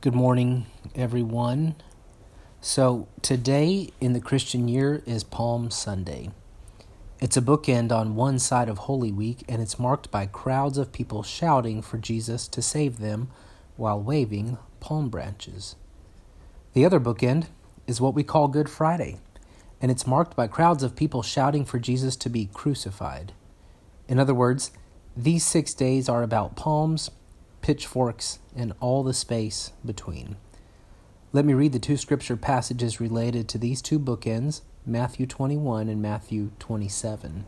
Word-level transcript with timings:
Good 0.00 0.14
morning, 0.14 0.66
everyone. 0.94 1.74
So, 2.60 3.08
today 3.20 3.90
in 4.00 4.12
the 4.12 4.20
Christian 4.20 4.68
year 4.68 5.02
is 5.06 5.24
Palm 5.24 5.72
Sunday. 5.72 6.30
It's 7.20 7.36
a 7.36 7.42
bookend 7.42 7.90
on 7.90 8.14
one 8.14 8.38
side 8.38 8.68
of 8.68 8.78
Holy 8.78 9.10
Week, 9.10 9.42
and 9.48 9.60
it's 9.60 9.76
marked 9.76 10.12
by 10.12 10.26
crowds 10.26 10.78
of 10.78 10.92
people 10.92 11.24
shouting 11.24 11.82
for 11.82 11.98
Jesus 11.98 12.46
to 12.46 12.62
save 12.62 13.00
them 13.00 13.30
while 13.76 14.00
waving 14.00 14.58
palm 14.78 15.08
branches. 15.08 15.74
The 16.74 16.84
other 16.84 17.00
bookend 17.00 17.48
is 17.88 18.00
what 18.00 18.14
we 18.14 18.22
call 18.22 18.46
Good 18.46 18.70
Friday, 18.70 19.18
and 19.80 19.90
it's 19.90 20.06
marked 20.06 20.36
by 20.36 20.46
crowds 20.46 20.84
of 20.84 20.94
people 20.94 21.24
shouting 21.24 21.64
for 21.64 21.80
Jesus 21.80 22.14
to 22.18 22.28
be 22.30 22.48
crucified. 22.54 23.32
In 24.06 24.20
other 24.20 24.32
words, 24.32 24.70
these 25.16 25.44
six 25.44 25.74
days 25.74 26.08
are 26.08 26.22
about 26.22 26.54
palms 26.54 27.10
pitchforks, 27.62 28.38
and 28.56 28.72
all 28.80 29.02
the 29.02 29.14
space 29.14 29.72
between. 29.84 30.36
Let 31.32 31.44
me 31.44 31.52
read 31.52 31.72
the 31.72 31.78
two 31.78 31.96
scripture 31.96 32.36
passages 32.36 33.00
related 33.00 33.48
to 33.48 33.58
these 33.58 33.82
two 33.82 33.98
bookends, 33.98 34.62
Matthew 34.86 35.26
21 35.26 35.88
and 35.88 36.00
Matthew 36.00 36.52
27. 36.58 37.44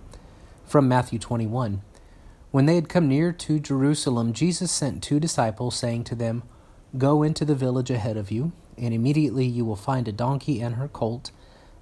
From 0.66 0.86
Matthew 0.86 1.18
21 1.18 1.80
When 2.50 2.66
they 2.66 2.74
had 2.74 2.88
come 2.90 3.08
near 3.08 3.32
to 3.32 3.58
Jerusalem, 3.58 4.32
Jesus 4.34 4.70
sent 4.70 5.02
two 5.02 5.18
disciples, 5.18 5.74
saying 5.74 6.04
to 6.04 6.14
them, 6.14 6.42
Go 6.98 7.22
into 7.22 7.44
the 7.44 7.54
village 7.54 7.90
ahead 7.90 8.16
of 8.16 8.30
you, 8.30 8.52
and 8.76 8.92
immediately 8.92 9.46
you 9.46 9.64
will 9.64 9.76
find 9.76 10.06
a 10.06 10.12
donkey 10.12 10.60
and 10.60 10.74
her 10.74 10.88
colt. 10.88 11.30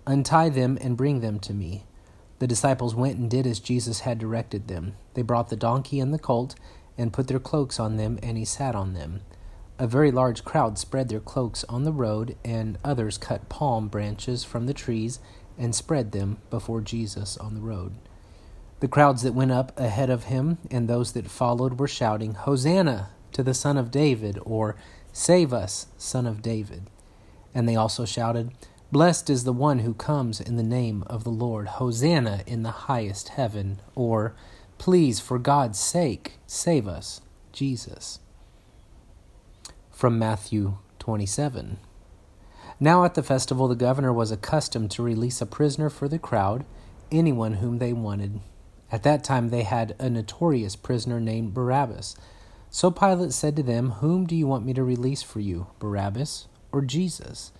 Untie 0.07 0.49
them 0.49 0.79
and 0.81 0.97
bring 0.97 1.21
them 1.21 1.41
to 1.41 1.53
me. 1.53 1.85
The 2.39 2.47
disciples 2.47 2.95
went 2.95 3.19
and 3.19 3.29
did 3.29 3.47
as 3.47 3.59
Jesus 3.59 4.01
had 4.01 4.19
directed 4.19 4.69
them. 4.69 4.95
They 5.15 5.23
brought 5.23 5.49
the 5.49 5.57
donkey 5.57 5.99
and 5.99 6.15
the 6.15 6.19
colt 6.19 6.55
and 6.99 7.13
put 7.13 7.29
their 7.29 7.39
cloaks 7.39 7.81
on 7.81 7.97
them, 7.97 8.19
and 8.23 8.37
he 8.37 8.45
sat 8.45 8.75
on 8.75 8.93
them. 8.93 9.23
A 9.79 9.87
very 9.87 10.11
large 10.11 10.45
crowd 10.45 10.77
spread 10.77 11.09
their 11.09 11.21
cloaks 11.21 11.65
on 11.69 11.85
the 11.85 11.93
road, 11.93 12.37
and 12.45 12.77
others 12.85 13.17
cut 13.17 13.49
palm 13.49 13.89
branches 13.89 14.45
from 14.45 14.67
the 14.67 14.75
trees 14.75 15.21
and 15.57 15.75
spread 15.75 16.13
them 16.13 16.39
before 16.51 16.81
Jesus 16.81 17.37
on 17.37 17.55
the 17.55 17.61
road. 17.61 17.95
The 18.81 18.89
crowds 18.89 19.23
that 19.23 19.35
went 19.35 19.53
up 19.53 19.79
ahead 19.79 20.11
of 20.11 20.25
him 20.25 20.59
and 20.71 20.89
those 20.89 21.13
that 21.13 21.31
followed 21.31 21.79
were 21.79 21.89
shouting, 21.89 22.35
Hosanna 22.35 23.11
to 23.33 23.43
the 23.43 23.55
Son 23.55 23.77
of 23.77 23.91
David, 23.91 24.39
or 24.43 24.77
Save 25.13 25.53
us, 25.53 25.87
Son 25.97 26.27
of 26.27 26.43
David. 26.43 26.85
And 27.55 27.69
they 27.69 27.75
also 27.75 28.05
shouted, 28.05 28.53
Blessed 28.93 29.29
is 29.29 29.43
the 29.43 29.53
one 29.53 29.81
who 29.81 29.93
comes 29.93 30.41
in 30.41 30.57
the 30.57 30.63
name 30.63 31.03
of 31.09 31.25
the 31.25 31.31
Lord, 31.31 31.67
Hosanna 31.67 32.43
in 32.47 32.63
the 32.63 32.71
highest 32.71 33.31
heaven, 33.31 33.81
or 33.97 34.35
Please, 34.79 35.19
for 35.19 35.39
God's 35.39 35.79
sake, 35.79 36.39
save 36.47 36.87
us, 36.87 37.21
Jesus. 37.53 38.21
From 39.91 40.19
Matthew 40.19 40.79
27. 41.01 41.79
Now 42.81 43.05
at 43.05 43.15
the 43.15 43.25
festival, 43.25 43.67
the 43.67 43.75
governor 43.75 44.13
was 44.13 44.31
accustomed 44.31 44.93
to 44.93 45.03
release 45.03 45.41
a 45.41 45.47
prisoner 45.47 45.91
for 45.91 46.07
the 46.07 46.19
crowd, 46.19 46.65
anyone 47.11 47.55
whom 47.55 47.79
they 47.79 47.93
wanted. 47.93 48.41
At 48.93 49.03
that 49.03 49.25
time, 49.25 49.49
they 49.49 49.65
had 49.65 49.97
a 49.99 50.09
notorious 50.09 50.77
prisoner 50.77 51.19
named 51.19 51.55
Barabbas. 51.55 52.17
So 52.71 52.93
Pilate 52.93 53.33
said 53.33 53.57
to 53.57 53.65
them, 53.65 53.91
Whom 53.91 54.27
do 54.27 54.37
you 54.37 54.47
want 54.47 54.65
me 54.65 54.75
to 54.75 54.85
release 54.85 55.23
for 55.23 55.41
you, 55.41 55.67
Barabbas 55.81 56.47
or 56.71 56.83
Jesus? 56.83 57.51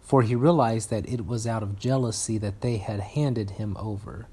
For 0.00 0.22
he 0.22 0.34
realized 0.34 0.88
that 0.90 1.08
it 1.08 1.26
was 1.26 1.46
out 1.46 1.62
of 1.62 1.78
jealousy 1.78 2.38
that 2.38 2.62
they 2.62 2.78
had 2.78 3.00
handed 3.00 3.50
him 3.50 3.76
over. 3.78 4.28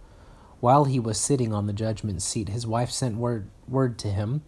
While 0.62 0.86
he 0.86 1.00
was 1.00 1.20
sitting 1.20 1.54
on 1.54 1.66
the 1.66 1.74
judgment 1.74 2.22
seat, 2.22 2.48
his 2.48 2.68
wife 2.68 2.92
sent 2.92 3.18
word, 3.18 3.50
word 3.68 3.98
to 4.00 4.10
him 4.10 4.44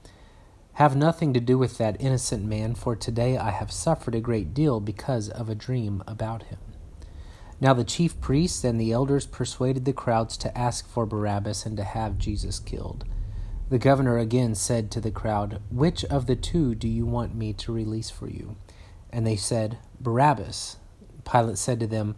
Have 0.74 0.96
nothing 0.96 1.34
to 1.34 1.40
do 1.40 1.58
with 1.58 1.80
that 1.80 2.00
innocent 2.00 2.46
man, 2.46 2.76
for 2.76 2.96
today 2.96 3.36
I 3.36 3.50
have 3.50 3.72
suffered 3.72 4.14
a 4.14 4.22
great 4.22 4.54
deal 4.54 4.80
because 4.80 5.30
of 5.30 5.50
a 5.50 5.56
dream 5.56 6.04
about 6.06 6.44
him. 6.44 6.60
Now 7.60 7.74
the 7.74 7.84
chief 7.84 8.22
priests 8.22 8.64
and 8.64 8.80
the 8.80 8.92
elders 8.92 9.26
persuaded 9.26 9.86
the 9.86 9.94
crowds 9.94 10.38
to 10.38 10.56
ask 10.56 10.88
for 10.88 11.08
Barabbas 11.08 11.66
and 11.66 11.76
to 11.78 11.84
have 11.84 12.20
Jesus 12.20 12.60
killed. 12.60 13.06
The 13.70 13.80
governor 13.80 14.20
again 14.20 14.54
said 14.54 14.92
to 14.92 15.02
the 15.02 15.10
crowd, 15.10 15.62
Which 15.72 16.06
of 16.06 16.28
the 16.28 16.36
two 16.36 16.76
do 16.76 16.88
you 16.88 17.08
want 17.08 17.34
me 17.34 17.54
to 17.54 17.74
release 17.74 18.12
for 18.12 18.30
you? 18.30 18.56
And 19.12 19.26
they 19.26 19.36
said, 19.36 19.80
Barabbas. 20.00 20.78
Pilate 21.26 21.58
said 21.58 21.80
to 21.80 21.88
them, 21.88 22.18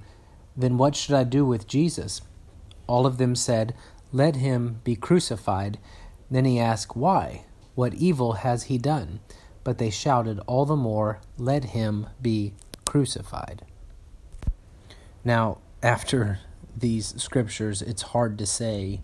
Then 0.58 0.78
what 0.78 0.98
should 0.98 1.16
I 1.16 1.24
do 1.24 1.46
with 1.46 1.66
Jesus? 1.66 2.22
All 2.88 3.06
of 3.06 3.18
them 3.18 3.36
said, 3.36 3.74
Let 4.16 4.38
him 4.38 4.80
be 4.86 4.96
crucified. 4.96 5.78
Then 6.32 6.46
he 6.46 6.58
asked, 6.58 6.96
Why? 6.96 7.44
What 7.74 7.96
evil 7.96 8.32
has 8.48 8.64
he 8.64 8.78
done? 8.78 9.20
But 9.66 9.78
they 9.78 9.90
shouted 9.90 10.40
all 10.48 10.64
the 10.64 10.78
more, 10.78 11.20
Let 11.38 11.66
him 11.66 12.08
be 12.22 12.54
crucified. 12.86 13.66
Now, 15.26 15.58
after 15.84 16.40
these 16.78 17.22
scriptures, 17.22 17.82
it's 17.82 18.04
hard 18.04 18.38
to 18.38 18.46
say. 18.46 19.02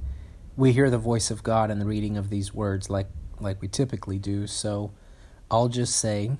We 0.55 0.71
hear 0.71 0.89
the 0.89 0.97
voice 0.97 1.29
of 1.29 1.43
God 1.43 1.69
in 1.69 1.79
the 1.79 1.85
reading 1.85 2.15
of 2.15 2.29
these 2.29 2.53
words 2.53 2.89
like, 2.89 3.09
like 3.37 3.61
we 3.61 3.67
typically 3.67 4.17
do, 4.17 4.47
so 4.47 4.93
I'll 5.49 5.67
just 5.67 5.97
say 5.97 6.37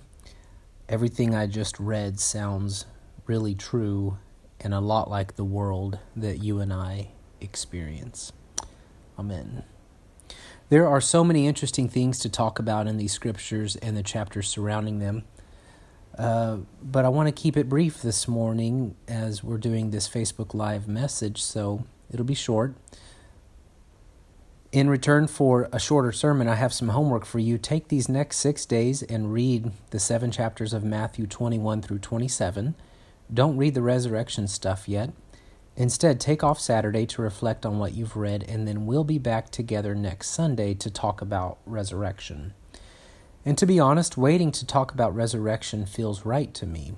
everything 0.88 1.36
I 1.36 1.48
just 1.48 1.78
read 1.78 2.22
sounds 2.22 2.86
really 3.28 3.54
true 3.54 4.18
and 4.62 4.74
a 4.74 4.80
lot 4.80 5.10
like 5.10 5.36
the 5.36 5.44
world 5.44 6.00
that 6.16 6.42
you 6.42 6.62
and 6.62 6.72
I 6.72 7.10
experience. 7.42 8.31
Amen. 9.18 9.64
There 10.70 10.88
are 10.88 11.02
so 11.02 11.24
many 11.24 11.48
interesting 11.48 11.90
things 11.90 12.20
to 12.20 12.30
talk 12.30 12.58
about 12.58 12.88
in 12.88 12.98
these 12.98 13.12
scriptures 13.12 13.76
and 13.76 13.98
the 13.98 14.04
chapters 14.04 14.48
surrounding 14.48 15.00
them. 15.00 15.26
Uh, 16.18 16.58
but 16.82 17.06
I 17.06 17.10
want 17.10 17.28
to 17.28 17.32
keep 17.32 17.58
it 17.58 17.68
brief 17.68 18.02
this 18.02 18.28
morning 18.28 18.96
as 19.08 19.44
we're 19.44 19.58
doing 19.58 19.92
this 19.92 20.08
Facebook 20.08 20.54
Live 20.54 20.88
message, 20.88 21.42
so 21.42 21.86
it'll 22.10 22.26
be 22.26 22.36
short. 22.36 22.76
In 24.72 24.90
return 24.90 25.28
for 25.28 25.68
a 25.74 25.80
shorter 25.80 26.14
sermon, 26.14 26.48
I 26.48 26.56
have 26.56 26.72
some 26.72 26.90
homework 26.90 27.26
for 27.26 27.40
you. 27.40 27.58
Take 27.58 27.90
these 27.90 28.08
next 28.08 28.38
six 28.38 28.66
days 28.66 29.04
and 29.04 29.34
read 29.34 29.72
the 29.90 30.00
seven 30.00 30.32
chapters 30.32 30.72
of 30.72 30.84
Matthew 30.84 31.28
21 31.28 31.82
through 31.82 32.00
27. 32.00 32.76
Don't 33.34 33.58
read 33.58 33.74
the 33.74 33.82
resurrection 33.82 34.48
stuff 34.48 34.88
yet. 34.88 35.12
Instead, 35.78 36.20
take 36.20 36.44
off 36.44 36.59
Saturday 36.59 37.06
to 37.06 37.22
reflect 37.22 37.66
on 37.66 37.80
what 37.80 37.94
you've 37.94 38.18
read, 38.18 38.44
and 38.48 38.68
then 38.68 38.86
we'll 38.86 39.04
be 39.04 39.18
back 39.18 39.50
together 39.50 39.96
next 39.96 40.30
Sunday 40.30 40.74
to 40.74 40.90
talk 40.90 41.22
about 41.22 41.58
resurrection. 41.66 42.54
And 43.46 43.58
to 43.58 43.66
be 43.66 43.80
honest, 43.80 44.18
waiting 44.18 44.52
to 44.52 44.66
talk 44.66 44.92
about 44.92 45.16
resurrection 45.16 45.86
feels 45.86 46.26
right 46.26 46.54
to 46.54 46.66
me 46.66 46.94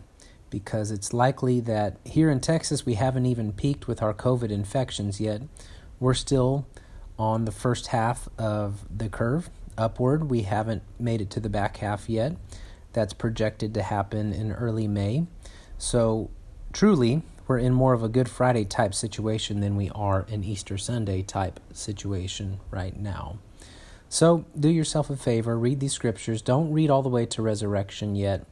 because 0.50 0.91
it's 0.91 1.13
likely 1.13 1.59
that 1.62 1.97
here 2.03 2.29
in 2.29 2.39
Texas 2.39 2.85
we 2.85 2.94
haven't 2.94 3.25
even 3.25 3.53
peaked 3.53 3.88
with 3.88 4.03
our 4.03 4.13
COVID 4.13 4.51
infections 4.51 5.19
yet. 5.19 5.41
We're 6.00 6.13
still 6.13 6.67
on 7.17 7.45
the 7.45 7.51
first 7.51 7.88
half 7.88 8.28
of 8.38 8.85
the 8.95 9.09
curve 9.09 9.50
upward. 9.78 10.29
We 10.29 10.44
haven't 10.44 10.83
made 11.00 11.22
it 11.22 11.29
to 11.31 11.39
the 11.39 11.50
back 11.50 11.78
half 11.78 12.09
yet. 12.09 12.35
That's 12.91 13.13
projected 13.13 13.73
to 13.73 13.81
happen 13.81 14.33
in 14.33 14.51
early 14.51 14.88
May. 14.88 15.25
So, 15.78 16.29
truly, 16.72 17.23
we're 17.47 17.57
in 17.57 17.73
more 17.73 17.93
of 17.93 18.03
a 18.03 18.09
Good 18.09 18.29
Friday 18.29 18.65
type 18.65 18.93
situation 18.93 19.59
than 19.59 19.75
we 19.75 19.89
are 19.89 20.25
an 20.29 20.43
Easter 20.43 20.77
Sunday 20.77 21.21
type 21.21 21.59
situation 21.73 22.59
right 22.71 22.97
now. 22.97 23.37
So 24.09 24.45
do 24.57 24.69
yourself 24.69 25.09
a 25.09 25.15
favor, 25.15 25.57
read 25.57 25.79
these 25.79 25.93
scriptures. 25.93 26.41
Don't 26.41 26.71
read 26.71 26.89
all 26.89 27.01
the 27.01 27.09
way 27.09 27.25
to 27.25 27.41
resurrection 27.41 28.15
yet. 28.15 28.45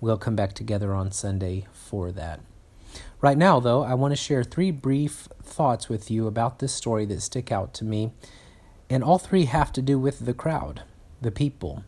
We'll 0.00 0.18
come 0.18 0.36
back 0.36 0.52
together 0.52 0.94
on 0.94 1.10
Sunday 1.10 1.66
for 1.72 2.12
that. 2.12 2.40
Right 3.20 3.38
now, 3.38 3.60
though, 3.60 3.82
I 3.82 3.94
want 3.94 4.12
to 4.12 4.16
share 4.16 4.44
three 4.44 4.70
brief 4.70 5.28
thoughts 5.42 5.88
with 5.88 6.10
you 6.10 6.26
about 6.26 6.58
this 6.58 6.74
story 6.74 7.06
that 7.06 7.22
stick 7.22 7.50
out 7.50 7.72
to 7.74 7.84
me. 7.84 8.12
And 8.90 9.02
all 9.02 9.18
three 9.18 9.46
have 9.46 9.72
to 9.72 9.82
do 9.82 9.98
with 9.98 10.26
the 10.26 10.34
crowd, 10.34 10.82
the 11.20 11.30
people, 11.30 11.82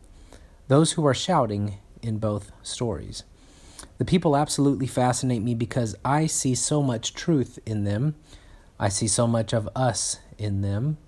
those 0.68 0.92
who 0.92 1.06
are 1.06 1.14
shouting 1.14 1.78
in 2.02 2.18
both 2.18 2.50
stories. 2.62 3.24
The 3.98 4.04
people 4.04 4.36
absolutely 4.36 4.86
fascinate 4.86 5.42
me 5.42 5.54
because 5.54 5.96
I 6.04 6.26
see 6.26 6.54
so 6.54 6.82
much 6.82 7.14
truth 7.14 7.58
in 7.66 7.84
them. 7.84 8.14
I 8.78 8.88
see 8.88 9.08
so 9.08 9.26
much 9.26 9.52
of 9.52 9.68
us 9.74 10.20
in 10.38 10.62
them. 10.62 10.98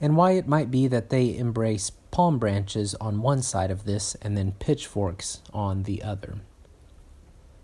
And 0.00 0.16
why 0.16 0.32
it 0.32 0.48
might 0.48 0.70
be 0.70 0.88
that 0.88 1.10
they 1.10 1.36
embrace 1.36 1.90
palm 2.10 2.38
branches 2.38 2.94
on 2.96 3.20
one 3.20 3.42
side 3.42 3.70
of 3.70 3.84
this 3.84 4.14
and 4.22 4.36
then 4.36 4.52
pitchforks 4.52 5.40
on 5.52 5.82
the 5.82 6.02
other. 6.02 6.36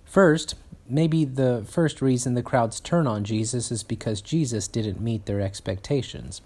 First, 0.04 0.56
maybe 0.88 1.24
the 1.24 1.64
first 1.66 2.02
reason 2.02 2.34
the 2.34 2.42
crowds 2.42 2.80
turn 2.80 3.06
on 3.06 3.24
Jesus 3.24 3.70
is 3.70 3.82
because 3.82 4.20
Jesus 4.20 4.68
didn't 4.68 5.00
meet 5.00 5.24
their 5.24 5.40
expectations. 5.40 6.42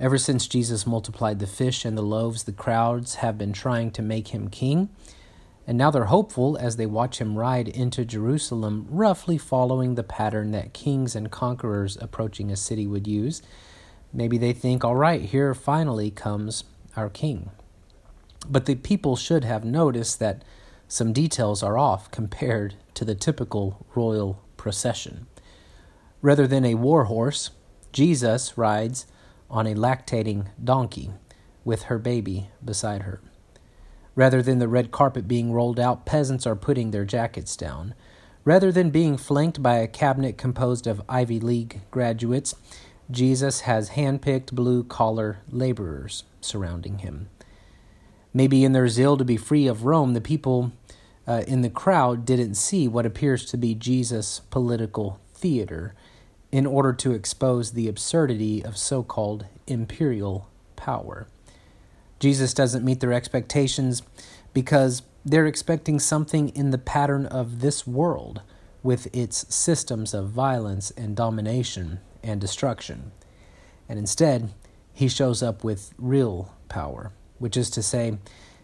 Ever 0.00 0.16
since 0.16 0.46
Jesus 0.46 0.86
multiplied 0.86 1.40
the 1.40 1.46
fish 1.46 1.84
and 1.84 1.98
the 1.98 2.02
loaves, 2.02 2.44
the 2.44 2.52
crowds 2.52 3.16
have 3.16 3.36
been 3.36 3.52
trying 3.52 3.90
to 3.90 4.02
make 4.02 4.28
him 4.28 4.48
king 4.48 4.88
and 5.68 5.76
now 5.76 5.90
they're 5.90 6.06
hopeful 6.06 6.56
as 6.56 6.76
they 6.76 6.86
watch 6.86 7.18
him 7.18 7.36
ride 7.36 7.68
into 7.68 8.02
Jerusalem, 8.02 8.86
roughly 8.88 9.36
following 9.36 9.96
the 9.96 10.02
pattern 10.02 10.50
that 10.52 10.72
kings 10.72 11.14
and 11.14 11.30
conquerors 11.30 11.98
approaching 12.00 12.50
a 12.50 12.56
city 12.56 12.86
would 12.86 13.06
use. 13.06 13.42
Maybe 14.10 14.38
they 14.38 14.54
think, 14.54 14.82
all 14.82 14.96
right, 14.96 15.20
here 15.20 15.52
finally 15.52 16.10
comes 16.10 16.64
our 16.96 17.10
king. 17.10 17.50
But 18.48 18.64
the 18.64 18.76
people 18.76 19.14
should 19.14 19.44
have 19.44 19.62
noticed 19.62 20.18
that 20.20 20.42
some 20.88 21.12
details 21.12 21.62
are 21.62 21.76
off 21.76 22.10
compared 22.10 22.76
to 22.94 23.04
the 23.04 23.14
typical 23.14 23.86
royal 23.94 24.42
procession. 24.56 25.26
Rather 26.22 26.46
than 26.46 26.64
a 26.64 26.76
war 26.76 27.04
horse, 27.04 27.50
Jesus 27.92 28.56
rides 28.56 29.04
on 29.50 29.66
a 29.66 29.74
lactating 29.74 30.46
donkey 30.64 31.10
with 31.62 31.82
her 31.84 31.98
baby 31.98 32.48
beside 32.64 33.02
her. 33.02 33.20
Rather 34.18 34.42
than 34.42 34.58
the 34.58 34.66
red 34.66 34.90
carpet 34.90 35.28
being 35.28 35.52
rolled 35.52 35.78
out, 35.78 36.04
peasants 36.04 36.44
are 36.44 36.56
putting 36.56 36.90
their 36.90 37.04
jackets 37.04 37.56
down. 37.56 37.94
Rather 38.44 38.72
than 38.72 38.90
being 38.90 39.16
flanked 39.16 39.62
by 39.62 39.76
a 39.76 39.86
cabinet 39.86 40.36
composed 40.36 40.88
of 40.88 41.00
Ivy 41.08 41.38
League 41.38 41.82
graduates, 41.92 42.56
Jesus 43.12 43.60
has 43.60 43.90
handpicked 43.90 44.50
blue 44.50 44.82
collar 44.82 45.38
laborers 45.48 46.24
surrounding 46.40 46.98
him. 46.98 47.28
Maybe 48.34 48.64
in 48.64 48.72
their 48.72 48.88
zeal 48.88 49.16
to 49.18 49.24
be 49.24 49.36
free 49.36 49.68
of 49.68 49.84
Rome, 49.84 50.14
the 50.14 50.20
people 50.20 50.72
uh, 51.24 51.44
in 51.46 51.60
the 51.60 51.70
crowd 51.70 52.24
didn't 52.24 52.56
see 52.56 52.88
what 52.88 53.06
appears 53.06 53.44
to 53.44 53.56
be 53.56 53.72
Jesus' 53.72 54.40
political 54.50 55.20
theater 55.32 55.94
in 56.50 56.66
order 56.66 56.92
to 56.92 57.12
expose 57.12 57.70
the 57.70 57.86
absurdity 57.86 58.64
of 58.64 58.76
so 58.76 59.04
called 59.04 59.46
imperial 59.68 60.48
power. 60.74 61.28
Jesus 62.18 62.54
doesn't 62.54 62.84
meet 62.84 63.00
their 63.00 63.12
expectations 63.12 64.02
because 64.52 65.02
they're 65.24 65.46
expecting 65.46 65.98
something 65.98 66.48
in 66.50 66.70
the 66.70 66.78
pattern 66.78 67.26
of 67.26 67.60
this 67.60 67.86
world 67.86 68.42
with 68.82 69.14
its 69.14 69.54
systems 69.54 70.14
of 70.14 70.30
violence 70.30 70.90
and 70.92 71.16
domination 71.16 72.00
and 72.22 72.40
destruction. 72.40 73.12
And 73.88 73.98
instead, 73.98 74.52
he 74.92 75.08
shows 75.08 75.42
up 75.42 75.62
with 75.62 75.92
real 75.98 76.54
power, 76.68 77.12
which 77.38 77.56
is 77.56 77.70
to 77.70 77.82
say, 77.82 78.18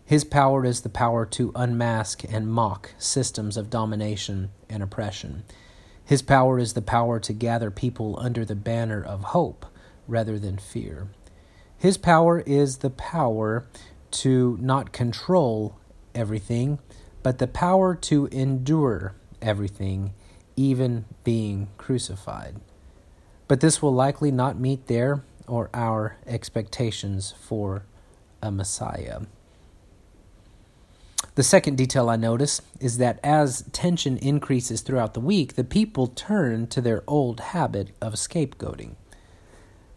his 0.04 0.24
power 0.24 0.64
is 0.66 0.82
the 0.82 0.90
power 0.90 1.24
to 1.26 1.52
unmask 1.54 2.24
and 2.24 2.52
mock 2.52 2.90
systems 2.98 3.56
of 3.56 3.70
domination 3.70 4.50
and 4.68 4.82
oppression. 4.82 5.44
His 6.04 6.20
power 6.20 6.58
is 6.58 6.74
the 6.74 6.82
power 6.82 7.18
to 7.20 7.32
gather 7.32 7.70
people 7.70 8.18
under 8.18 8.44
the 8.44 8.54
banner 8.54 9.02
of 9.02 9.24
hope 9.24 9.64
rather 10.06 10.38
than 10.38 10.58
fear. 10.58 11.08
His 11.84 11.98
power 11.98 12.40
is 12.40 12.78
the 12.78 12.88
power 12.88 13.66
to 14.12 14.56
not 14.58 14.90
control 14.90 15.76
everything, 16.14 16.78
but 17.22 17.36
the 17.36 17.46
power 17.46 17.94
to 17.94 18.24
endure 18.28 19.12
everything, 19.42 20.14
even 20.56 21.04
being 21.24 21.68
crucified. 21.76 22.56
But 23.48 23.60
this 23.60 23.82
will 23.82 23.92
likely 23.92 24.30
not 24.30 24.58
meet 24.58 24.86
their 24.86 25.24
or 25.46 25.68
our 25.74 26.16
expectations 26.26 27.34
for 27.38 27.84
a 28.42 28.50
Messiah. 28.50 29.20
The 31.34 31.42
second 31.42 31.76
detail 31.76 32.08
I 32.08 32.16
notice 32.16 32.62
is 32.80 32.96
that 32.96 33.20
as 33.22 33.62
tension 33.72 34.16
increases 34.16 34.80
throughout 34.80 35.12
the 35.12 35.20
week, 35.20 35.52
the 35.52 35.64
people 35.64 36.06
turn 36.06 36.66
to 36.68 36.80
their 36.80 37.04
old 37.06 37.40
habit 37.40 37.90
of 38.00 38.14
scapegoating. 38.14 38.94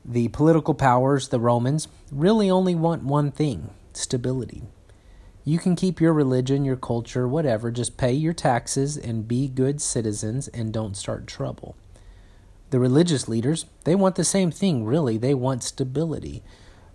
The 0.10 0.30
political 0.30 0.74
powers, 0.74 1.28
the 1.28 1.40
Romans, 1.40 1.90
really 2.14 2.50
only 2.50 2.76
want 2.76 3.04
one 3.04 3.30
thing 3.30 3.72
stability. 3.92 4.64
You 5.44 5.60
can 5.60 5.76
keep 5.76 6.00
your 6.00 6.14
religion, 6.14 6.64
your 6.64 6.78
culture, 6.78 7.28
whatever, 7.28 7.72
just 7.72 7.98
pay 7.98 8.14
your 8.14 8.34
taxes 8.34 8.96
and 8.96 9.28
be 9.28 9.50
good 9.50 9.82
citizens 9.82 10.48
and 10.50 10.72
don't 10.72 10.96
start 10.96 11.28
trouble. 11.28 11.76
The 12.70 12.80
religious 12.80 13.28
leaders, 13.28 13.66
they 13.84 13.96
want 13.96 14.16
the 14.16 14.24
same 14.24 14.52
thing, 14.52 14.86
really. 14.86 15.18
They 15.18 15.34
want 15.34 15.64
stability. 15.64 16.42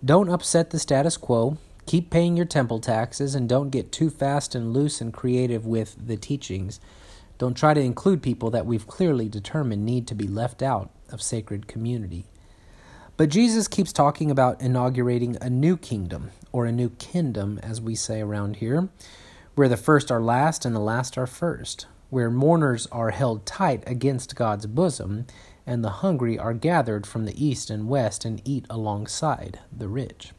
Don't 0.03 0.29
upset 0.29 0.69
the 0.69 0.79
status 0.79 1.17
quo. 1.17 1.57
Keep 1.85 2.09
paying 2.09 2.35
your 2.35 2.45
temple 2.45 2.79
taxes 2.79 3.35
and 3.35 3.49
don't 3.49 3.69
get 3.69 3.91
too 3.91 4.09
fast 4.09 4.55
and 4.55 4.73
loose 4.73 5.01
and 5.01 5.13
creative 5.13 5.65
with 5.65 5.95
the 6.07 6.17
teachings. 6.17 6.79
Don't 7.37 7.57
try 7.57 7.73
to 7.73 7.81
include 7.81 8.23
people 8.23 8.49
that 8.51 8.65
we've 8.65 8.87
clearly 8.87 9.27
determined 9.27 9.85
need 9.85 10.07
to 10.07 10.15
be 10.15 10.27
left 10.27 10.61
out 10.61 10.89
of 11.11 11.21
sacred 11.21 11.67
community. 11.67 12.25
But 13.15 13.29
Jesus 13.29 13.67
keeps 13.67 13.93
talking 13.93 14.31
about 14.31 14.59
inaugurating 14.59 15.37
a 15.39 15.49
new 15.49 15.77
kingdom, 15.77 16.31
or 16.51 16.65
a 16.65 16.71
new 16.71 16.89
kingdom, 16.89 17.59
as 17.61 17.79
we 17.79 17.93
say 17.93 18.21
around 18.21 18.55
here, 18.55 18.89
where 19.53 19.69
the 19.69 19.77
first 19.77 20.11
are 20.11 20.21
last 20.21 20.65
and 20.65 20.75
the 20.75 20.79
last 20.79 21.15
are 21.15 21.27
first, 21.27 21.85
where 22.09 22.31
mourners 22.31 22.87
are 22.91 23.11
held 23.11 23.45
tight 23.45 23.83
against 23.85 24.35
God's 24.35 24.65
bosom, 24.65 25.27
and 25.65 25.83
the 25.83 26.01
hungry 26.01 26.39
are 26.39 26.55
gathered 26.55 27.05
from 27.05 27.25
the 27.25 27.45
east 27.45 27.69
and 27.69 27.87
west 27.87 28.25
and 28.25 28.41
eat 28.45 28.65
alongside 28.67 29.59
the 29.71 29.87
rich. 29.87 30.31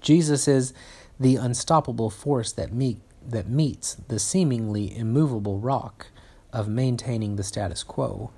Jesus 0.00 0.48
is 0.48 0.74
the 1.20 1.36
unstoppable 1.36 2.10
force 2.10 2.50
that, 2.50 2.72
meet, 2.72 2.98
that 3.24 3.48
meets 3.48 3.94
the 4.08 4.18
seemingly 4.18 4.96
immovable 4.96 5.60
rock 5.60 6.08
of 6.52 6.68
maintaining 6.68 7.36
the 7.36 7.44
status 7.44 7.84
quo. 7.84 8.32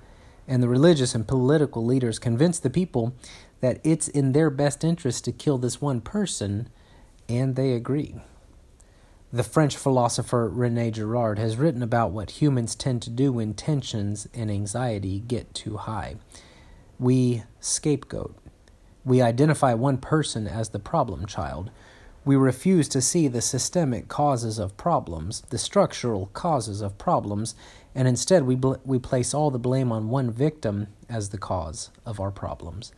And 0.49 0.63
the 0.63 0.67
religious 0.67 1.13
and 1.13 1.27
political 1.27 1.85
leaders 1.85 2.17
convince 2.17 2.57
the 2.57 2.71
people 2.71 3.13
that 3.61 3.79
it's 3.83 4.07
in 4.07 4.31
their 4.31 4.49
best 4.49 4.83
interest 4.83 5.23
to 5.25 5.31
kill 5.31 5.59
this 5.59 5.79
one 5.79 6.01
person, 6.01 6.69
and 7.29 7.55
they 7.55 7.73
agree. 7.73 8.15
The 9.31 9.43
French 9.43 9.77
philosopher 9.77 10.49
Rene 10.49 10.89
Girard 10.89 11.37
has 11.37 11.57
written 11.57 11.83
about 11.83 12.09
what 12.09 12.41
humans 12.41 12.73
tend 12.73 13.03
to 13.03 13.11
do 13.11 13.31
when 13.31 13.53
tensions 13.53 14.27
and 14.33 14.49
anxiety 14.49 15.19
get 15.19 15.53
too 15.53 15.77
high. 15.77 16.15
We 16.97 17.43
scapegoat. 17.59 18.35
We 19.05 19.21
identify 19.21 19.75
one 19.75 19.99
person 19.99 20.47
as 20.47 20.69
the 20.69 20.79
problem 20.79 21.27
child. 21.27 21.69
We 22.25 22.35
refuse 22.35 22.89
to 22.89 23.01
see 23.01 23.27
the 23.27 23.41
systemic 23.41 24.07
causes 24.07 24.57
of 24.57 24.77
problems, 24.77 25.41
the 25.51 25.59
structural 25.59 26.27
causes 26.33 26.81
of 26.81 26.97
problems, 26.97 27.53
and 27.95 28.07
instead 28.07 28.43
we, 28.43 28.55
bl- 28.55 28.75
we 28.85 28.99
place 28.99 29.33
all 29.33 29.51
the 29.51 29.59
blame 29.59 29.91
on 29.91 30.09
one 30.09 30.31
victim 30.31 30.87
as 31.09 31.29
the 31.29 31.37
cause 31.37 31.89
of 32.05 32.19
our 32.19 32.31
problems. 32.31 32.91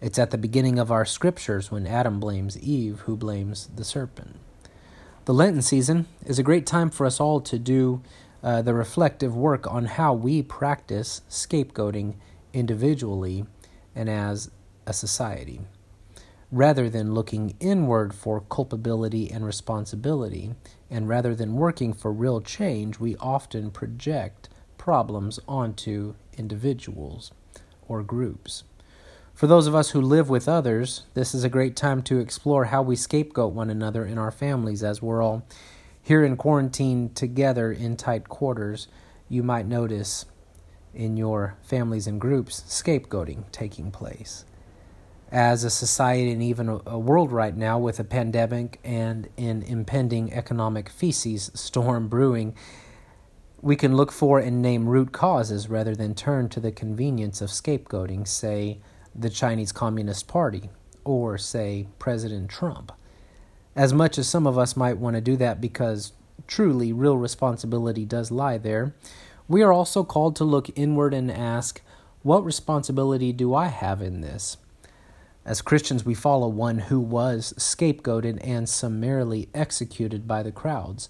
It's 0.00 0.18
at 0.18 0.30
the 0.30 0.38
beginning 0.38 0.78
of 0.78 0.90
our 0.90 1.04
scriptures 1.04 1.70
when 1.70 1.86
Adam 1.86 2.20
blames 2.20 2.58
Eve, 2.58 3.00
who 3.00 3.16
blames 3.16 3.68
the 3.74 3.84
serpent. 3.84 4.36
The 5.26 5.34
Lenten 5.34 5.62
season 5.62 6.06
is 6.24 6.38
a 6.38 6.42
great 6.42 6.66
time 6.66 6.90
for 6.90 7.04
us 7.04 7.20
all 7.20 7.40
to 7.42 7.58
do 7.58 8.02
uh, 8.42 8.62
the 8.62 8.72
reflective 8.72 9.36
work 9.36 9.70
on 9.70 9.84
how 9.84 10.14
we 10.14 10.42
practice 10.42 11.20
scapegoating 11.28 12.14
individually 12.52 13.44
and 13.94 14.08
as 14.08 14.50
a 14.86 14.92
society. 14.92 15.60
Rather 16.52 16.90
than 16.90 17.14
looking 17.14 17.54
inward 17.60 18.12
for 18.12 18.40
culpability 18.40 19.30
and 19.30 19.46
responsibility, 19.46 20.52
and 20.90 21.08
rather 21.08 21.32
than 21.32 21.54
working 21.54 21.92
for 21.92 22.12
real 22.12 22.40
change, 22.40 22.98
we 22.98 23.14
often 23.16 23.70
project 23.70 24.48
problems 24.76 25.38
onto 25.46 26.14
individuals 26.36 27.30
or 27.86 28.02
groups. 28.02 28.64
For 29.32 29.46
those 29.46 29.68
of 29.68 29.76
us 29.76 29.90
who 29.90 30.00
live 30.00 30.28
with 30.28 30.48
others, 30.48 31.06
this 31.14 31.34
is 31.34 31.44
a 31.44 31.48
great 31.48 31.76
time 31.76 32.02
to 32.02 32.18
explore 32.18 32.66
how 32.66 32.82
we 32.82 32.96
scapegoat 32.96 33.52
one 33.52 33.70
another 33.70 34.04
in 34.04 34.18
our 34.18 34.32
families 34.32 34.82
as 34.82 35.00
we're 35.00 35.22
all 35.22 35.46
here 36.02 36.24
in 36.24 36.36
quarantine 36.36 37.10
together 37.14 37.70
in 37.70 37.96
tight 37.96 38.28
quarters. 38.28 38.88
You 39.28 39.44
might 39.44 39.66
notice 39.66 40.26
in 40.92 41.16
your 41.16 41.56
families 41.62 42.08
and 42.08 42.20
groups 42.20 42.64
scapegoating 42.66 43.44
taking 43.52 43.92
place. 43.92 44.44
As 45.32 45.62
a 45.62 45.70
society 45.70 46.32
and 46.32 46.42
even 46.42 46.80
a, 46.86 46.98
world 46.98 47.30
right 47.30 47.56
now 47.56 47.78
with 47.78 48.00
a 48.00 48.04
pandemic 48.04 48.80
and 48.82 49.28
an 49.38 49.62
impending 49.62 50.32
economic 50.32 50.88
feces 50.88 51.52
storm 51.54 52.08
brewing, 52.08 52.56
we 53.62 53.76
can 53.76 53.94
look 53.94 54.10
for 54.10 54.40
and 54.40 54.60
name 54.60 54.88
root 54.88 55.12
causes 55.12 55.68
rather 55.68 55.94
than 55.94 56.14
turn 56.14 56.48
to 56.48 56.58
the 56.58 56.72
convenience 56.72 57.40
of 57.40 57.50
scapegoating, 57.50 58.26
say, 58.26 58.78
the 59.14 59.30
Chinese 59.30 59.70
Communist 59.70 60.26
Party 60.26 60.70
or, 61.04 61.38
say, 61.38 61.86
President 62.00 62.50
Trump. 62.50 62.90
As 63.76 63.92
much 63.92 64.18
as 64.18 64.28
some 64.28 64.48
of 64.48 64.58
us 64.58 64.76
might 64.76 64.98
want 64.98 65.14
to 65.14 65.20
do 65.20 65.36
that 65.36 65.60
because 65.60 66.12
truly 66.48 66.92
real 66.92 67.16
responsibility 67.16 68.04
does 68.04 68.32
lie 68.32 68.58
there, 68.58 68.94
we 69.46 69.62
are 69.62 69.72
also 69.72 70.02
called 70.02 70.34
to 70.36 70.44
look 70.44 70.76
inward 70.76 71.14
and 71.14 71.30
ask, 71.30 71.82
what 72.22 72.44
responsibility 72.44 73.32
do 73.32 73.54
I 73.54 73.68
have 73.68 74.02
in 74.02 74.22
this? 74.22 74.56
As 75.50 75.62
Christians, 75.62 76.04
we 76.04 76.14
follow 76.14 76.46
one 76.46 76.78
who 76.78 77.00
was 77.00 77.52
scapegoated 77.58 78.38
and 78.40 78.68
summarily 78.68 79.48
executed 79.52 80.28
by 80.28 80.44
the 80.44 80.52
crowds, 80.52 81.08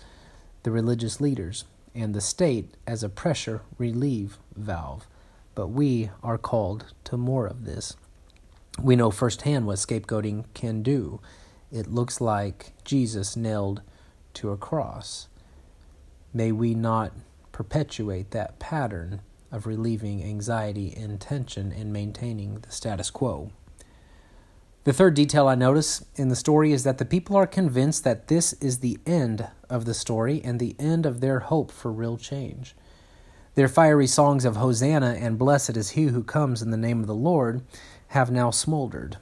the 0.62 0.70
religious 0.70 1.20
leaders, 1.20 1.64
and 1.94 2.14
the 2.14 2.22
state 2.22 2.74
as 2.86 3.02
a 3.02 3.10
pressure 3.10 3.60
relief 3.76 4.38
valve 4.56 5.06
but 5.54 5.66
we 5.66 6.08
are 6.22 6.38
called 6.38 6.86
to 7.04 7.18
more 7.18 7.46
of 7.46 7.66
this. 7.66 7.98
We 8.80 8.96
know 8.96 9.10
firsthand 9.10 9.66
what 9.66 9.76
scapegoating 9.76 10.46
can 10.54 10.82
do. 10.82 11.20
It 11.70 11.86
looks 11.86 12.18
like 12.18 12.72
Jesus 12.82 13.36
nailed 13.36 13.82
to 14.34 14.52
a 14.52 14.56
cross. 14.56 15.28
May 16.32 16.50
we 16.50 16.74
not 16.74 17.12
perpetuate 17.52 18.30
that 18.30 18.58
pattern 18.58 19.20
of 19.52 19.66
relieving 19.66 20.24
anxiety 20.24 20.94
and 20.96 21.20
tension 21.20 21.72
and 21.72 21.92
maintaining 21.92 22.60
the 22.60 22.72
status 22.72 23.10
quo. 23.10 23.52
The 24.84 24.94
third 24.94 25.12
detail 25.12 25.46
I 25.46 25.56
notice 25.56 26.02
in 26.16 26.28
the 26.28 26.36
story 26.36 26.72
is 26.72 26.84
that 26.84 26.96
the 26.96 27.04
people 27.04 27.36
are 27.36 27.46
convinced 27.46 28.02
that 28.04 28.28
this 28.28 28.54
is 28.54 28.78
the 28.78 28.98
end 29.04 29.46
of 29.68 29.84
the 29.84 29.92
story 29.92 30.40
and 30.42 30.58
the 30.58 30.74
end 30.78 31.04
of 31.04 31.20
their 31.20 31.40
hope 31.40 31.70
for 31.70 31.92
real 31.92 32.16
change. 32.16 32.74
Their 33.56 33.68
fiery 33.68 34.06
songs 34.06 34.46
of 34.46 34.56
Hosanna 34.56 35.18
and 35.20 35.38
Blessed 35.38 35.76
is 35.76 35.90
he 35.90 36.04
who 36.04 36.22
comes 36.24 36.62
in 36.62 36.70
the 36.70 36.78
name 36.78 37.00
of 37.00 37.06
the 37.06 37.14
Lord 37.14 37.60
have 38.08 38.30
now 38.30 38.50
smoldered. 38.50 39.18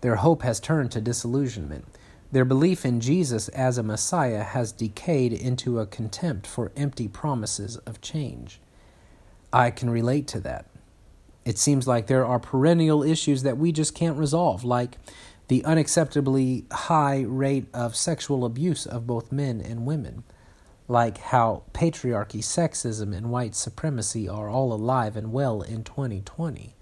Their 0.00 0.16
hope 0.16 0.40
has 0.42 0.60
turned 0.60 0.92
to 0.92 1.00
disillusionment. 1.02 1.84
Their 2.32 2.46
belief 2.46 2.86
in 2.86 3.00
Jesus 3.00 3.48
as 3.48 3.76
a 3.76 3.82
Messiah 3.82 4.44
has 4.44 4.72
decayed 4.72 5.34
into 5.34 5.78
a 5.78 5.86
contempt 5.86 6.46
for 6.46 6.72
empty 6.74 7.06
promises 7.06 7.76
of 7.78 8.00
change. 8.00 8.60
I 9.52 9.70
can 9.70 9.90
relate 9.90 10.26
to 10.28 10.40
that. 10.40 10.66
It 11.46 11.58
seems 11.58 11.86
like 11.86 12.08
there 12.08 12.26
are 12.26 12.40
perennial 12.40 13.04
issues 13.04 13.44
that 13.44 13.56
we 13.56 13.70
just 13.70 13.94
can't 13.94 14.18
resolve, 14.18 14.64
like 14.64 14.98
the 15.46 15.62
unacceptably 15.62 16.70
high 16.72 17.20
rate 17.20 17.68
of 17.72 17.94
sexual 17.94 18.44
abuse 18.44 18.84
of 18.84 19.06
both 19.06 19.30
men 19.30 19.60
and 19.60 19.86
women, 19.86 20.24
like 20.88 21.18
how 21.18 21.62
patriarchy, 21.72 22.40
sexism, 22.40 23.16
and 23.16 23.30
white 23.30 23.54
supremacy 23.54 24.28
are 24.28 24.48
all 24.50 24.72
alive 24.72 25.16
and 25.16 25.32
well 25.32 25.62
in 25.62 25.84
2020, 25.84 26.74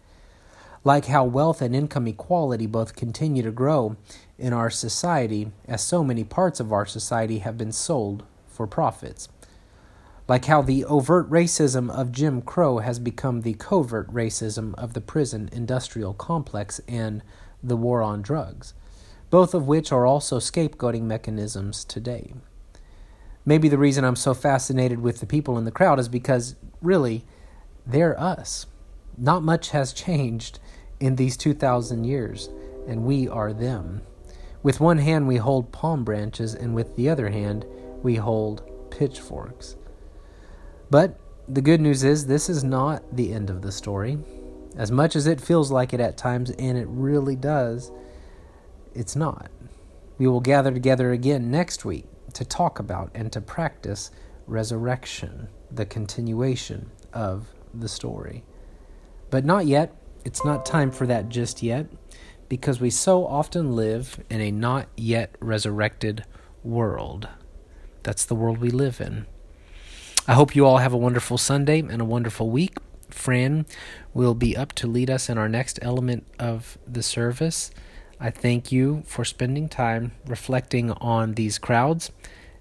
like 0.83 1.05
how 1.07 1.25
wealth 1.25 1.61
and 1.61 1.77
income 1.77 2.07
equality 2.07 2.67
both 2.67 2.97
continue 2.97 3.43
to 3.43 3.53
grow 3.53 3.99
in 4.39 4.55
our 4.55 4.71
society 4.71 5.53
as 5.69 5.85
so 5.85 6.03
many 6.03 6.25
parts 6.25 6.59
of 6.59 6.73
our 6.73 6.87
society 6.87 7.41
have 7.41 7.59
been 7.59 7.73
sold 7.73 8.23
for 8.47 8.67
profits 8.67 9.29
like 10.27 10.47
how 10.47 10.63
the 10.63 10.85
overt 10.85 11.29
racism 11.29 11.91
of 11.91 12.13
Jim 12.13 12.41
Crow 12.41 12.79
has 12.79 12.99
become 12.99 13.43
the 13.43 13.55
covert 13.55 14.11
racism 14.13 14.75
of 14.77 14.95
the 14.95 15.01
prison 15.01 15.51
industrial 15.53 16.15
complex 16.15 16.81
and 16.89 17.23
the 17.63 17.77
war 17.77 18.03
on 18.03 18.23
drugs, 18.23 18.73
both 19.31 19.55
of 19.55 19.67
which 19.67 19.93
are 19.93 20.07
also 20.07 20.39
scapegoating 20.39 21.03
mechanisms 21.03 21.85
today. 21.85 22.33
Maybe 23.45 23.69
the 23.69 23.79
reason 23.79 24.05
I'm 24.05 24.17
so 24.17 24.33
fascinated 24.33 25.01
with 25.01 25.21
the 25.21 25.27
people 25.27 25.59
in 25.59 25.65
the 25.65 25.71
crowd 25.71 25.99
is 25.99 26.09
because, 26.09 26.57
really, 26.81 27.25
they're 27.87 28.19
us. 28.19 28.65
Not 29.19 29.43
much 29.43 29.71
has 29.71 29.93
changed 29.93 30.59
in 30.99 31.17
these 31.17 31.37
2,000 31.37 32.05
years, 32.05 32.49
and 32.89 33.05
we 33.05 33.29
are 33.29 33.53
them. 33.53 34.01
With 34.63 34.81
one 34.81 34.99
hand, 34.99 35.29
we 35.29 35.37
hold 35.37 35.73
palm 35.73 36.05
branches, 36.05 36.55
and 36.55 36.75
with 36.75 36.97
the 36.97 37.11
other 37.11 37.29
hand, 37.29 37.67
we 38.03 38.15
hold 38.15 38.63
pitchforks. 38.91 39.77
But 40.95 41.19
the 41.49 41.61
good 41.61 41.81
news 41.81 42.05
is, 42.05 42.27
this 42.27 42.49
is 42.49 42.63
not 42.63 43.17
the 43.17 43.33
end 43.33 43.51
of 43.51 43.63
the 43.63 43.73
story. 43.73 44.17
As 44.77 44.93
much 44.93 45.17
as 45.17 45.27
it 45.27 45.41
feels 45.41 45.73
like 45.73 45.93
it 45.93 45.99
at 45.99 46.17
times, 46.17 46.51
and 46.51 46.79
it 46.79 46.87
really 46.89 47.35
does, 47.35 47.91
it's 48.95 49.17
not. 49.17 49.51
We 50.19 50.29
will 50.29 50.39
gather 50.39 50.71
together 50.71 51.11
again 51.11 51.51
next 51.51 51.85
week 51.85 52.05
to 52.35 52.45
talk 52.45 52.79
about 52.79 53.11
and 53.13 53.33
to 53.33 53.41
practice 53.41 54.13
resurrection, 54.47 55.49
the 55.69 55.85
continuation 55.85 56.93
of 57.13 57.49
the 57.75 57.89
story. 57.89 58.45
But 59.31 59.45
not 59.45 59.67
yet. 59.67 59.97
It's 60.25 60.45
not 60.45 60.65
time 60.65 60.93
for 60.93 61.09
that 61.09 61.29
just 61.29 61.61
yet, 61.61 61.89
because 62.49 62.81
we 62.81 62.91
so 62.91 63.27
often 63.27 63.75
live 63.75 64.23
in 64.31 64.41
a 64.41 64.53
not 64.53 64.87
yet 64.97 65.35
resurrected 65.41 66.25
world. 66.63 67.29
That's 68.05 68.25
the 68.25 68.37
world 68.37 68.59
we 68.59 68.71
live 68.71 69.01
in. 69.01 69.27
I 70.27 70.33
hope 70.33 70.57
you 70.57 70.65
all 70.65 70.79
have 70.79 70.95
a 70.95 70.99
wonderful 70.99 71.37
Sunday 71.37 71.81
and 71.81 72.01
a 72.01 72.05
wonderful 72.05 72.49
week. 72.49 72.79
Fran 73.11 73.67
will 74.15 74.33
be 74.33 74.57
up 74.57 74.73
to 74.73 74.87
lead 74.87 75.11
us 75.11 75.29
in 75.29 75.37
our 75.37 75.51
next 75.51 75.79
element 75.83 76.25
of 76.39 76.79
the 76.87 77.03
service. 77.03 77.71
I 78.19 78.31
thank 78.31 78.73
you 78.73 79.03
for 79.05 79.27
spending 79.27 79.69
time 79.69 80.13
reflecting 80.27 80.93
on 80.93 81.35
these 81.35 81.59
crowds 81.59 82.11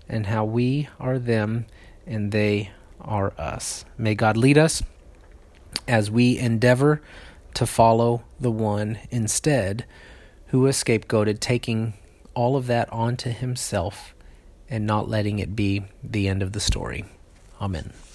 and 0.10 0.26
how 0.26 0.44
we 0.44 0.90
are 1.00 1.18
them 1.18 1.66
and 2.06 2.34
they 2.34 2.72
are 3.00 3.32
us. 3.38 3.86
May 3.98 4.14
God 4.14 4.36
lead 4.36 4.58
us 4.58 4.84
as 5.88 6.12
we 6.12 6.38
endeavor 6.38 7.02
to 7.54 7.66
follow 7.66 8.24
the 8.42 8.52
one 8.52 9.00
instead 9.10 9.86
who 10.48 10.60
was 10.60 10.76
scapegoated, 10.76 11.40
taking 11.40 11.94
all 12.34 12.58
of 12.58 12.68
that 12.68 12.92
onto 12.92 13.30
himself 13.30 14.14
and 14.70 14.86
not 14.86 15.08
letting 15.08 15.40
it 15.40 15.56
be 15.56 15.86
the 16.04 16.28
end 16.28 16.44
of 16.44 16.52
the 16.52 16.60
story. 16.60 17.06
Amen. 17.64 18.13